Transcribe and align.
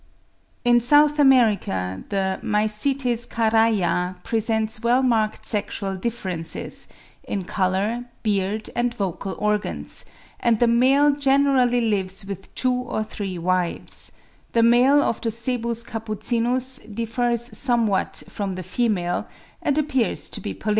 In 0.65 0.79
South 0.81 1.19
America 1.19 2.03
the 2.09 2.39
Mycetes 2.41 3.27
caraya 3.27 4.15
presents 4.23 4.81
well 4.81 5.03
marked 5.03 5.45
sexual 5.45 5.95
differences, 5.95 6.87
in 7.23 7.43
colour, 7.43 8.05
beard, 8.23 8.71
and 8.75 8.95
vocal 8.95 9.35
organs; 9.37 10.03
and 10.39 10.57
the 10.59 10.65
male 10.65 11.15
generally 11.15 11.81
lives 11.81 12.25
with 12.25 12.55
two 12.55 12.73
or 12.73 13.03
three 13.03 13.37
wives: 13.37 14.11
the 14.53 14.63
male 14.63 15.03
of 15.03 15.21
the 15.21 15.29
Cebus 15.29 15.83
capucinus 15.83 16.79
differs 16.79 17.55
somewhat 17.55 18.23
from 18.27 18.53
the 18.53 18.63
female, 18.63 19.27
and 19.61 19.77
appears 19.77 20.31
to 20.31 20.41
be 20.41 20.55
polygamous. 20.55 20.69